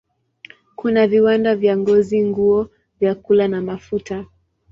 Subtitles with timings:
[0.75, 2.59] Kuna viwanda vya ngozi, nguo,
[2.99, 4.25] vyakula na mafuta.